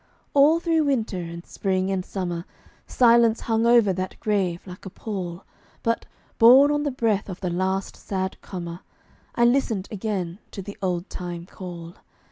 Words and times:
All 0.33 0.59
through 0.59 0.85
winter 0.85 1.19
and 1.19 1.45
spring 1.45 1.91
and 1.91 2.03
summer, 2.03 2.45
Silence 2.87 3.41
hung 3.41 3.67
over 3.67 3.93
that 3.93 4.19
grave 4.19 4.65
like 4.65 4.83
a 4.83 4.89
pall, 4.89 5.43
But, 5.83 6.07
borne 6.39 6.71
on 6.71 6.81
the 6.81 6.89
breath 6.89 7.29
of 7.29 7.39
the 7.39 7.51
last 7.51 7.95
sad 7.95 8.41
comer, 8.41 8.79
I 9.35 9.45
listen 9.45 9.83
again 9.91 10.39
to 10.49 10.63
the 10.63 10.75
old 10.81 11.07
time 11.11 11.45
call. 11.45 11.97